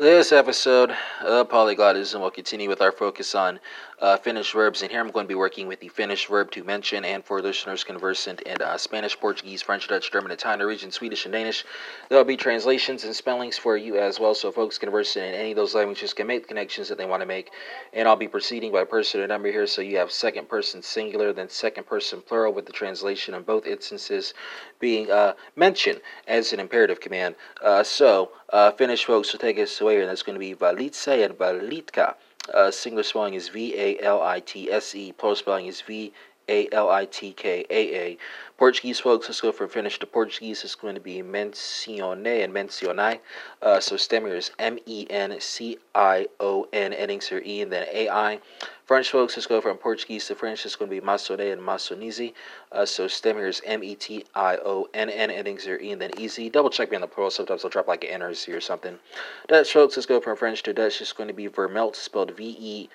[0.00, 0.92] This episode
[1.22, 3.58] of Polyglotism will continue with our focus on
[4.00, 6.62] uh, Finnish verbs, and here I'm going to be working with the Finnish verb to
[6.62, 11.24] mention, and for listeners conversant in uh, Spanish, Portuguese, French, Dutch, German, Italian, Norwegian, Swedish,
[11.24, 11.64] and Danish,
[12.08, 15.50] there will be translations and spellings for you as well, so folks conversant in any
[15.50, 17.50] of those languages can make the connections that they want to make,
[17.92, 21.32] and I'll be proceeding by person and number here, so you have second person singular,
[21.32, 24.32] then second person plural, with the translation in both instances
[24.78, 27.34] being uh, mentioned as an imperative command.
[27.60, 31.24] Uh, so, uh, Finnish folks will take us away, and that's going to be Valitse
[31.24, 32.14] and Valitkaa.
[32.52, 35.12] Uh, singular spelling is V A L I T S E.
[35.12, 36.12] Plural spelling is V
[36.48, 38.18] A L I T K A A.
[38.56, 40.64] Portuguese folks, let's go from Finnish to Portuguese.
[40.64, 43.20] It's going to be mencione and mencionai.
[43.62, 47.62] Uh, so stem here is M E N C I O N, endings are E
[47.62, 48.40] and then A I.
[48.84, 50.64] French folks, let's go from Portuguese to French.
[50.64, 52.32] It's going to be mentionne and maçonizi.
[52.72, 55.92] Uh, so stem here is M E T I O N N, endings are E
[55.92, 56.50] and then easy.
[56.50, 57.30] Double check me on the plural.
[57.30, 58.98] Sometimes I'll drop like an N or or something.
[59.46, 61.00] Dutch folks, let's go from French to Dutch.
[61.00, 62.88] It's going to be vermeld, spelled V E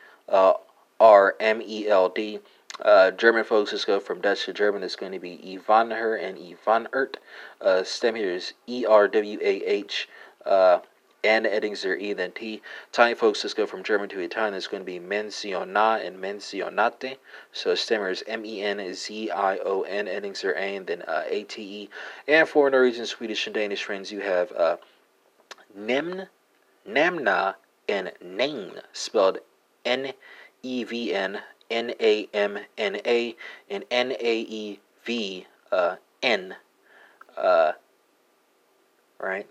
[1.00, 2.40] R M E L D.
[2.82, 4.84] Uh, German folks, let's go from Dutch to German.
[4.84, 7.16] It's going to be Erwähne and Erwähnt.
[7.62, 10.10] Uh, stem here is E R W A H.
[10.46, 10.80] Uh,
[11.24, 12.62] and endings are E then T.
[12.90, 14.56] Italian folks, let's go from German to Italian.
[14.56, 17.18] It's going to be menziona and menzionate.
[17.54, 20.88] So stem here is M E N Z I O N, endings are A and
[20.88, 21.90] then uh, A T E.
[22.28, 24.78] And for Norwegian, Swedish, and Danish friends, you have uh,
[25.78, 26.28] Nemn,
[26.88, 27.56] Namna,
[27.88, 29.38] and Name, spelled
[29.86, 30.14] N
[30.64, 33.36] E V N N A M N A
[33.70, 35.96] and N A E V uh,
[37.38, 37.74] Uh,
[39.20, 39.48] right?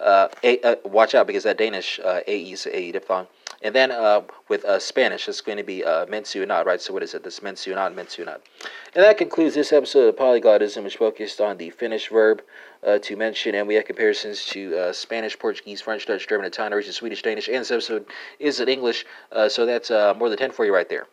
[0.00, 3.26] Uh, a, uh, watch out because that Danish uh, AE is a diphthong.
[3.60, 6.80] And then uh, with uh, Spanish, it's going to be uh, mencionar, right?
[6.80, 7.24] So what is it?
[7.24, 8.40] This mencionar, not.
[8.94, 12.42] And that concludes this episode of Polyglotism, which focused on the Finnish verb
[12.86, 16.70] uh, to mention, and we have comparisons to uh, Spanish, Portuguese, French, Dutch, German, Italian,
[16.70, 18.06] Norwegian, Swedish, Danish, and this episode
[18.38, 19.04] is in English.
[19.48, 21.06] So that's more than 10 for you right there.